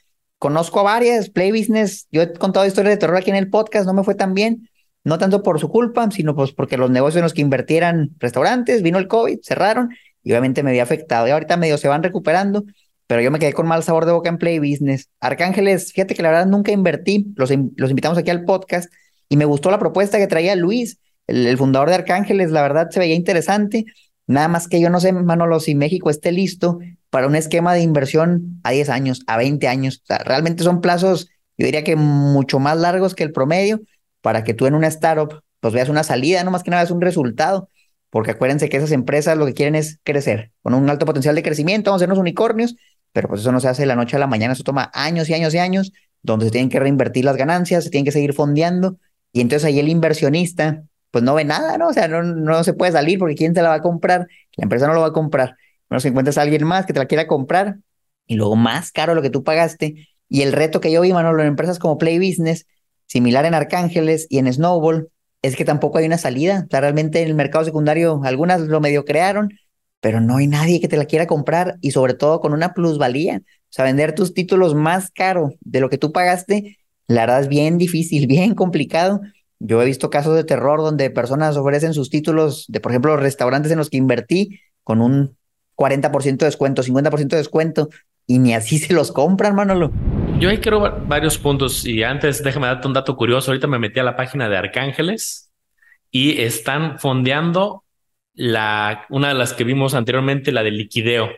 [0.42, 3.86] Conozco a varias, Play Business, yo he contado historias de terror aquí en el podcast,
[3.86, 4.68] no me fue tan bien,
[5.04, 8.82] no tanto por su culpa, sino pues porque los negocios en los que invertieran restaurantes,
[8.82, 11.28] vino el COVID, cerraron y obviamente me había afectado.
[11.28, 12.64] Y ahorita medio se van recuperando,
[13.06, 15.08] pero yo me quedé con mal sabor de boca en Play Business.
[15.20, 18.92] Arcángeles, fíjate que la verdad nunca invertí, los, invitamos aquí al podcast
[19.28, 22.90] y me gustó la propuesta que traía Luis, el, el fundador de Arcángeles, la verdad
[22.90, 23.84] se veía interesante.
[24.26, 26.80] Nada más que yo no sé, Manolo, si México esté listo
[27.12, 30.00] para un esquema de inversión a 10 años, a 20 años.
[30.04, 33.82] O sea, realmente son plazos, yo diría que mucho más largos que el promedio
[34.22, 36.90] para que tú en una startup pues veas una salida, no más que nada es
[36.90, 37.68] un resultado,
[38.08, 41.42] porque acuérdense que esas empresas lo que quieren es crecer, con un alto potencial de
[41.42, 42.76] crecimiento, vamos a ser unos unicornios,
[43.12, 45.28] pero pues eso no se hace de la noche a la mañana, eso toma años
[45.28, 48.32] y años y años, donde se tienen que reinvertir las ganancias, se tienen que seguir
[48.32, 48.96] fondeando,
[49.34, 51.88] y entonces ahí el inversionista pues no ve nada, ¿no?
[51.88, 54.28] O sea, no, no se puede salir porque ¿quién se la va a comprar?
[54.56, 55.56] La empresa no lo va a comprar
[55.92, 57.76] menos encuentras a alguien más que te la quiera comprar
[58.26, 60.08] y luego más caro lo que tú pagaste.
[60.28, 62.66] Y el reto que yo vi, Manolo, en empresas como Play Business,
[63.06, 65.10] similar en Arcángeles y en Snowball,
[65.42, 66.64] es que tampoco hay una salida.
[66.66, 69.50] O sea, realmente en el mercado secundario algunas lo medio crearon,
[70.00, 73.42] pero no hay nadie que te la quiera comprar y sobre todo con una plusvalía.
[73.44, 77.48] O sea, vender tus títulos más caro de lo que tú pagaste, la verdad es
[77.48, 79.20] bien difícil, bien complicado.
[79.58, 83.70] Yo he visto casos de terror donde personas ofrecen sus títulos de, por ejemplo, restaurantes
[83.70, 85.36] en los que invertí con un
[85.82, 87.88] 40% de descuento, 50% de descuento,
[88.26, 89.90] y ni así se los compran, Manolo.
[90.38, 93.50] Yo ahí quiero varios puntos y antes déjame darte un dato curioso.
[93.50, 95.52] Ahorita me metí a la página de Arcángeles
[96.10, 97.84] y están fondeando
[98.34, 101.30] la, una de las que vimos anteriormente, la de liquideo.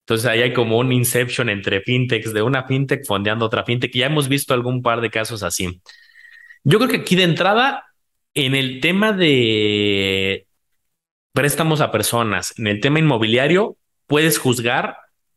[0.00, 3.94] Entonces ahí hay como un inception entre fintechs, de una fintech fondeando otra fintech.
[3.94, 5.80] Ya hemos visto algún par de casos así.
[6.64, 7.84] Yo creo que aquí de entrada,
[8.34, 10.47] en el tema de
[11.38, 12.52] préstamos a personas.
[12.58, 13.76] En el tema inmobiliario,
[14.08, 14.96] puedes juzgar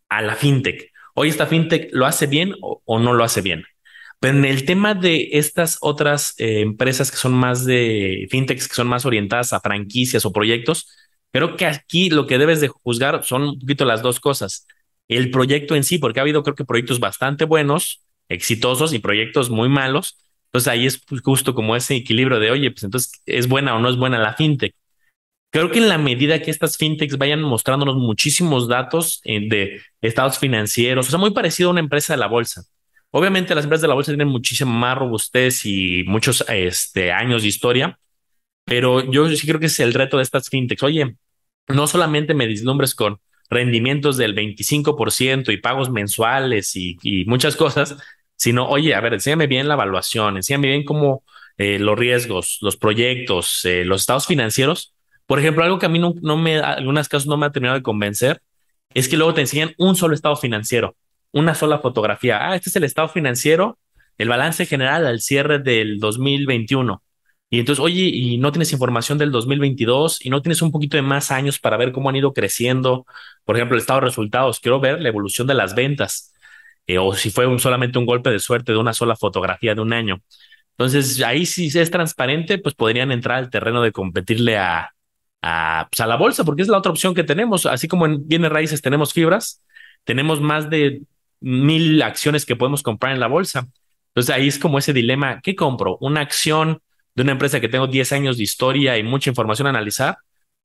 [0.09, 0.91] a la fintech.
[1.13, 3.65] Hoy esta fintech lo hace bien o, no lo hace bien.
[4.19, 8.73] Pero en el tema de estas otras eh, empresas que son más de fintechs, que
[8.73, 10.87] son más orientadas a franquicias o proyectos,
[11.31, 14.65] creo que aquí lo que debes de juzgar son un poquito las dos cosas.
[15.07, 19.51] El proyecto en sí, porque ha habido creo que proyectos bastante buenos, exitosos y proyectos
[19.51, 20.17] muy malos.
[20.45, 23.87] Entonces ahí es justo como ese equilibrio de, oye, pues entonces es buena o no
[23.87, 24.73] es buena la fintech.
[25.51, 30.39] Creo que en la medida que estas fintechs vayan mostrándonos muchísimos datos eh, de estados
[30.39, 32.63] financieros, o sea, muy parecido a una empresa de la bolsa.
[33.11, 37.49] Obviamente las empresas de la bolsa tienen muchísima más robustez y muchos este, años de
[37.49, 37.99] historia,
[38.65, 40.83] pero yo sí creo que es el reto de estas fintechs.
[40.83, 41.15] Oye,
[41.67, 47.97] no solamente me dislumbres con rendimientos del 25% y pagos mensuales y, y muchas cosas,
[48.37, 51.23] sino, oye, a ver, enséñame bien la evaluación, enséñame bien cómo
[51.57, 54.95] eh, los riesgos, los proyectos, eh, los estados financieros.
[55.31, 57.77] Por ejemplo, algo que a mí no, me, en algunos casos no me ha terminado
[57.77, 58.41] de convencer
[58.93, 60.97] es que luego te enseñan un solo estado financiero,
[61.31, 62.49] una sola fotografía.
[62.49, 63.79] Ah, este es el estado financiero,
[64.17, 67.01] el balance general al cierre del 2021.
[67.49, 71.01] Y entonces, oye, y no tienes información del 2022 y no tienes un poquito de
[71.01, 73.05] más años para ver cómo han ido creciendo.
[73.45, 74.59] Por ejemplo, el estado de resultados.
[74.59, 76.33] Quiero ver la evolución de las ventas
[76.87, 79.93] eh, o si fue solamente un golpe de suerte de una sola fotografía de un
[79.93, 80.21] año.
[80.71, 84.91] Entonces, ahí si es transparente, pues podrían entrar al terreno de competirle a,
[85.41, 87.65] a, pues a la bolsa, porque es la otra opción que tenemos.
[87.65, 89.61] Así como en bienes raíces tenemos fibras,
[90.03, 91.01] tenemos más de
[91.39, 93.67] mil acciones que podemos comprar en la bolsa.
[94.09, 95.97] Entonces ahí es como ese dilema, ¿qué compro?
[96.01, 96.81] ¿Una acción
[97.15, 100.17] de una empresa que tengo 10 años de historia y mucha información a analizar?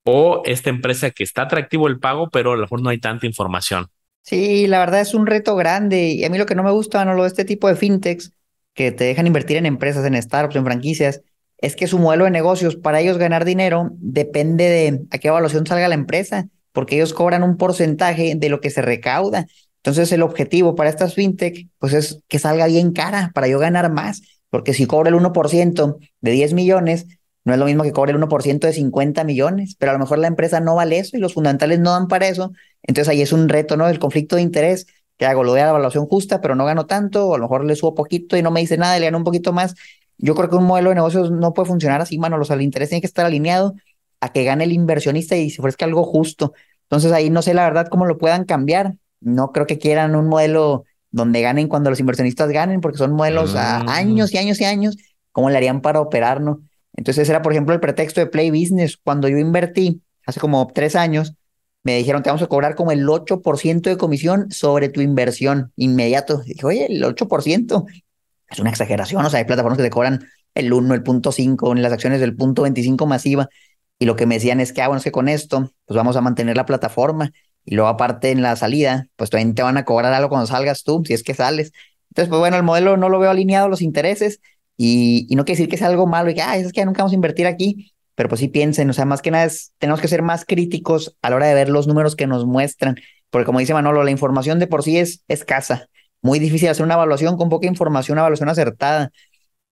[0.05, 3.27] ¿O esta empresa que está atractivo el pago, pero a lo mejor no hay tanta
[3.27, 3.89] información?
[4.23, 7.05] Sí, la verdad es un reto grande y a mí lo que no me gusta,
[7.05, 8.33] no lo de este tipo de fintechs
[8.75, 11.23] que te dejan invertir en empresas, en startups, en franquicias,
[11.59, 15.67] es que su modelo de negocios, para ellos ganar dinero, depende de a qué evaluación
[15.67, 19.47] salga la empresa, porque ellos cobran un porcentaje de lo que se recauda.
[19.79, 23.91] Entonces, el objetivo para estas fintech, pues es que salga bien cara para yo ganar
[23.91, 27.07] más, porque si cobra el 1% de 10 millones,
[27.45, 30.19] no es lo mismo que cobre el 1% de 50 millones, pero a lo mejor
[30.19, 32.53] la empresa no vale eso y los fundamentales no dan para eso.
[32.83, 33.89] Entonces ahí es un reto, ¿no?
[33.89, 37.29] El conflicto de interés, que hago, lo de la evaluación justa, pero no gano tanto,
[37.29, 39.25] o a lo mejor le subo poquito y no me dice nada, le gano un
[39.25, 39.75] poquito más.
[40.19, 42.39] Yo creo que un modelo de negocios no puede funcionar así, mano.
[42.41, 43.75] O sea, el interés tiene que estar alineado
[44.21, 46.55] a que gane el inversionista y se ofrezca algo justo.
[46.85, 48.95] Entonces ahí no sé la verdad cómo lo puedan cambiar.
[49.21, 53.55] No creo que quieran un modelo donde ganen cuando los inversionistas ganen, porque son modelos
[53.57, 53.89] a mm.
[53.89, 54.97] años y años y años.
[55.33, 56.61] ¿Cómo le harían para operar, no?
[56.95, 58.97] Entonces ese era, por ejemplo, el pretexto de Play Business.
[58.97, 61.35] Cuando yo invertí hace como tres años,
[61.83, 66.39] me dijeron, te vamos a cobrar como el 8% de comisión sobre tu inversión inmediato.
[66.39, 67.85] dije, oye, el 8%
[68.51, 69.25] es una exageración.
[69.25, 72.21] O sea, hay plataformas que te cobran el 1, el punto 5, en las acciones
[72.21, 73.49] del punto 25 masiva.
[73.99, 76.17] Y lo que me decían es que, ah, bueno, es que con esto, pues vamos
[76.17, 77.33] a mantener la plataforma.
[77.65, 80.85] Y luego aparte en la salida, pues también te van a cobrar algo cuando salgas
[80.85, 81.73] tú, si es que sales.
[82.11, 84.41] Entonces, pues bueno, el modelo no lo veo alineado a los intereses
[84.77, 87.13] y, no quiere decir que sea algo malo y que, ah, es que nunca vamos
[87.13, 90.09] a invertir aquí, pero pues sí piensen, o sea, más que nada es, tenemos que
[90.09, 92.97] ser más críticos a la hora de ver los números que nos muestran,
[93.31, 95.89] porque como dice Manolo, la información de por sí es escasa,
[96.27, 99.13] muy difícil hacer una evaluación con poca información, una evaluación acertada.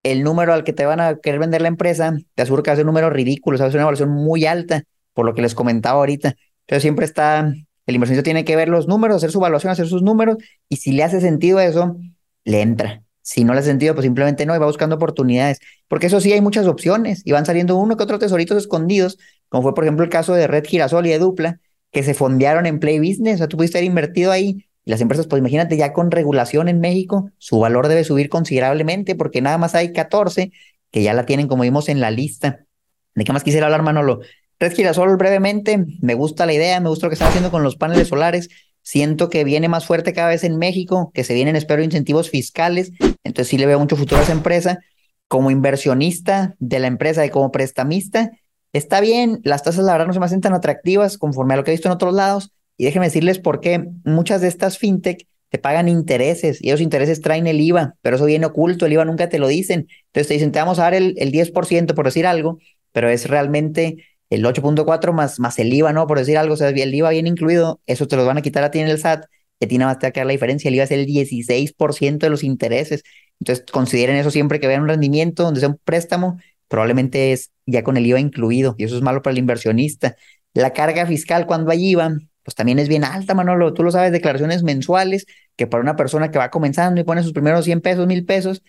[0.02, 2.74] El número al que te van a querer vender la empresa, te aseguro que va
[2.74, 5.34] a ser un número ridículo, o sea, a ser una evaluación muy alta, por lo
[5.34, 6.36] que les comentaba ahorita.
[6.60, 7.52] Entonces siempre está,
[7.86, 10.36] el inversionista tiene que ver los números, hacer su evaluación, hacer sus números,
[10.68, 11.96] y si le hace sentido eso,
[12.44, 13.02] le entra.
[13.22, 15.58] Si no le hace sentido, pues simplemente no, y va buscando oportunidades.
[15.88, 19.62] Porque eso sí, hay muchas opciones y van saliendo uno que otro tesoritos escondidos, como
[19.62, 21.58] fue, por ejemplo, el caso de Red Girasol y de Dupla,
[21.90, 23.36] que se fondearon en Play Business.
[23.36, 26.80] O sea, tú pudiste haber invertido ahí las empresas, pues imagínate, ya con regulación en
[26.80, 30.52] México, su valor debe subir considerablemente porque nada más hay 14
[30.90, 32.66] que ya la tienen, como vimos en la lista.
[33.14, 34.20] ¿De qué más quisiera hablar, Manolo?
[34.60, 37.76] Red Girasol, brevemente, me gusta la idea, me gusta lo que están haciendo con los
[37.76, 38.48] paneles solares.
[38.82, 42.92] Siento que viene más fuerte cada vez en México, que se vienen, espero, incentivos fiscales.
[43.24, 44.78] Entonces sí le veo mucho futuro a esa empresa.
[45.26, 48.30] Como inversionista de la empresa y como prestamista,
[48.72, 49.40] está bien.
[49.42, 51.74] Las tasas, la verdad, no se me hacen tan atractivas conforme a lo que he
[51.74, 52.52] visto en otros lados.
[52.76, 57.20] Y déjenme decirles por qué muchas de estas fintech te pagan intereses y esos intereses
[57.20, 59.86] traen el IVA, pero eso viene oculto, el IVA nunca te lo dicen.
[60.06, 62.58] Entonces te dicen, te vamos a dar el, el 10% por decir algo,
[62.92, 66.06] pero es realmente el 8.4 más, más el IVA, ¿no?
[66.06, 68.64] Por decir algo, o sea, el IVA bien incluido, eso te lo van a quitar
[68.64, 69.26] a ti en el SAT,
[69.60, 72.30] y a ti nada más te va la diferencia, el IVA es el 16% de
[72.30, 73.02] los intereses.
[73.40, 77.82] Entonces, consideren eso siempre que vean un rendimiento donde sea un préstamo, probablemente es ya
[77.82, 80.16] con el IVA incluido, y eso es malo para el inversionista.
[80.54, 84.12] La carga fiscal cuando hay IVA, pues también es bien alta, Manolo, tú lo sabes,
[84.12, 85.26] declaraciones mensuales,
[85.56, 88.62] que para una persona que va comenzando y pone sus primeros 100 pesos, 1000 pesos,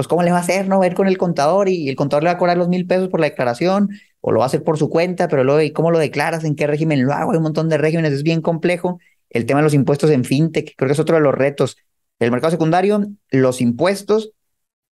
[0.00, 0.82] pues cómo le va a hacer, ¿no?
[0.82, 3.20] Ir con el contador y el contador le va a cobrar los mil pesos por
[3.20, 3.90] la declaración
[4.22, 6.42] o lo va a hacer por su cuenta, pero luego, ¿y cómo lo declaras?
[6.44, 7.32] ¿En qué régimen lo hago?
[7.32, 8.98] Hay un montón de regímenes, es bien complejo.
[9.28, 11.76] El tema de los impuestos en fintech, creo que es otro de los retos.
[12.18, 14.32] El mercado secundario, los impuestos,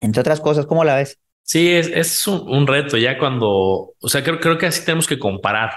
[0.03, 1.19] entre otras cosas, ¿cómo la ves?
[1.45, 5.19] Sí, es, es un, reto ya cuando, o sea, creo, creo que así tenemos que
[5.19, 5.71] comparar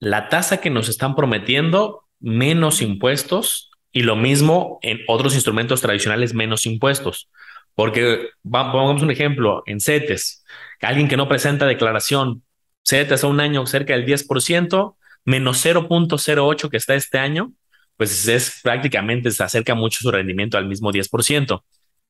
[0.00, 6.34] la tasa que nos están prometiendo, menos impuestos, y lo mismo en otros instrumentos tradicionales,
[6.34, 7.28] menos impuestos.
[7.74, 10.44] Porque, pongamos un ejemplo, en CETES,
[10.80, 12.42] alguien que no presenta declaración,
[12.84, 17.52] CETES a un año cerca del 10%, menos 0.08 que está este año,
[17.96, 21.62] pues es prácticamente se acerca mucho su rendimiento al mismo 10%.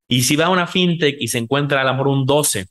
[0.09, 2.67] Y si va a una fintech y se encuentra a lo mejor un 12,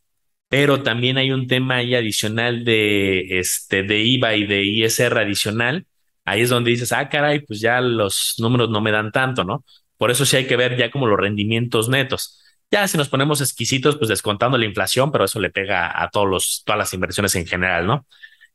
[0.49, 5.85] pero también hay un tema ahí adicional de, este, de IVA y de ISR adicional,
[6.25, 9.63] ahí es donde dices, ah, caray, pues ya los números no me dan tanto, ¿no?
[9.97, 12.41] Por eso sí hay que ver ya como los rendimientos netos.
[12.71, 16.27] Ya si nos ponemos exquisitos, pues descontando la inflación, pero eso le pega a todos
[16.27, 18.05] los, todas las inversiones en general, ¿no?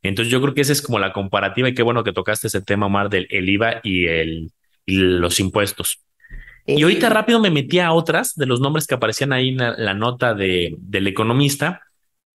[0.02, 2.60] Entonces yo creo que esa es como la comparativa y qué bueno que tocaste ese
[2.60, 4.52] tema, Omar, del el IVA y, el,
[4.84, 6.04] y los impuestos.
[6.66, 9.94] Y ahorita rápido me metí a otras de los nombres que aparecían ahí en la,
[9.94, 11.82] nota de, del economista.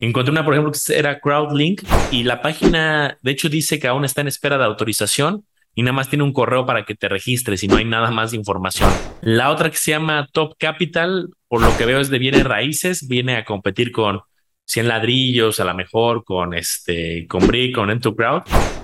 [0.01, 4.05] Encontré una, por ejemplo, que era Crowdlink y la página, de hecho, dice que aún
[4.05, 7.63] está en espera de autorización y nada más tiene un correo para que te registres
[7.63, 8.89] y no hay nada más de información.
[9.21, 13.09] La otra que se llama Top Capital, por lo que veo es de bienes raíces,
[13.09, 14.21] viene a competir con
[14.65, 18.43] 100 ladrillos, a lo mejor con este, con Brick, con Crowd,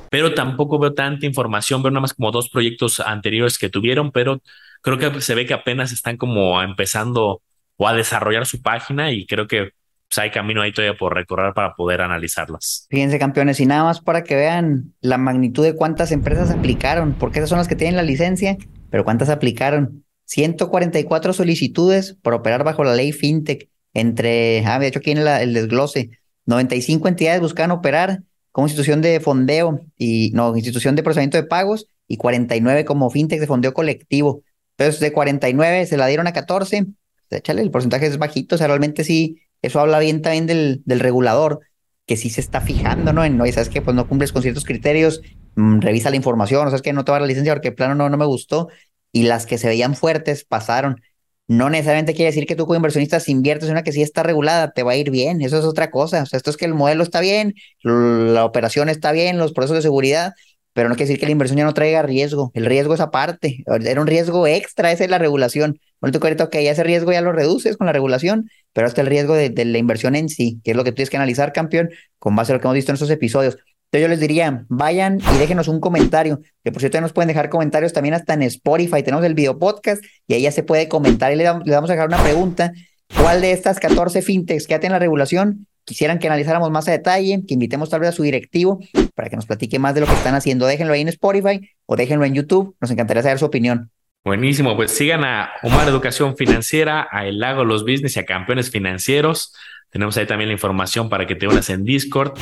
[0.10, 4.42] pero tampoco veo tanta información, veo nada más como dos proyectos anteriores que tuvieron, pero
[4.82, 7.42] creo que se ve que apenas están como empezando
[7.78, 9.72] o a desarrollar su página y creo que
[10.16, 12.88] pues, hay camino ahí todavía por recorrer para poder analizarlas.
[12.90, 17.40] Fíjense, campeones, y nada más para que vean la magnitud de cuántas empresas aplicaron, porque
[17.40, 18.58] esas son las que tienen la licencia,
[18.90, 20.04] pero cuántas aplicaron.
[20.26, 25.54] 144 solicitudes por operar bajo la ley FinTech entre, ah, de hecho aquí en el
[25.54, 26.10] desglose,
[26.46, 31.88] 95 entidades buscaban operar como institución de fondeo y, no, institución de procesamiento de pagos
[32.08, 34.44] y 49 como fintech de fondeo colectivo.
[34.78, 36.86] Entonces, de 49 se la dieron a 14.
[37.30, 41.00] Échale, el porcentaje es bajito, o sea, realmente sí, eso habla bien también del, del
[41.00, 41.62] regulador,
[42.06, 43.24] que sí se está fijando, ¿no?
[43.24, 45.22] En, sabes que pues no cumples con ciertos criterios,
[45.56, 47.70] mm, revisa la información, o sea, es que no te va a la licencia porque
[47.70, 48.70] el plano no, no me gustó,
[49.12, 51.02] y las que se veían fuertes pasaron
[51.48, 54.24] no necesariamente quiere decir que tú como inversionista si inviertes en una que sí está
[54.24, 56.24] regulada, te va a ir bien, eso es otra cosa.
[56.24, 59.78] O sea, esto es que el modelo está bien, la operación está bien, los procesos
[59.78, 60.34] de seguridad,
[60.76, 62.52] pero no quiere decir que la inversión ya no traiga riesgo.
[62.54, 65.80] El riesgo es aparte, era un riesgo extra, esa es la regulación.
[66.00, 69.08] Bueno, tú que ya ese riesgo ya lo reduces con la regulación, pero hasta el
[69.08, 72.36] riesgo de, la inversión en sí, que es lo que tienes que analizar, campeón, con
[72.36, 73.58] base a lo que hemos visto en estos episodios
[74.00, 77.94] yo les diría, vayan y déjenos un comentario, que por cierto nos pueden dejar comentarios
[77.94, 81.36] también hasta en Spotify, tenemos el video podcast y ahí ya se puede comentar y
[81.36, 82.74] le, vamos a dejar una pregunta.
[83.22, 87.42] ¿Cuál de estas 14 fintechs que ya la regulación quisieran que analizáramos más a detalle,
[87.48, 88.80] que invitemos tal vez a su directivo
[89.14, 90.66] para que nos platique más de lo que están haciendo?
[90.66, 93.92] Déjenlo ahí en Spotify o déjenlo en YouTube, nos encantaría saber su opinión.
[94.24, 98.72] Buenísimo, pues sigan a Omar Educación Financiera, a El Lago Los Business y a Campeones
[98.72, 99.54] Financieros.
[99.92, 102.34] Tenemos ahí también la información para que te unas en Discord.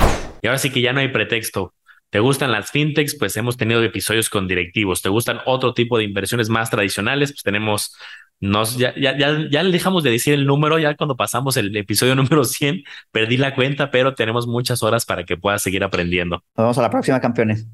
[0.42, 1.74] Y ahora sí que ya no hay pretexto.
[2.10, 3.18] ¿Te gustan las fintechs?
[3.18, 5.02] Pues hemos tenido episodios con directivos.
[5.02, 7.32] ¿Te gustan otro tipo de inversiones más tradicionales?
[7.32, 7.96] Pues tenemos,
[8.44, 12.14] nos, ya, ya, ya, ya dejamos de decir el número, ya cuando pasamos el episodio
[12.16, 16.44] número 100, perdí la cuenta, pero tenemos muchas horas para que puedas seguir aprendiendo.
[16.58, 17.66] Nos vemos a la próxima, campeones.